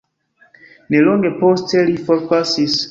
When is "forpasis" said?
2.09-2.79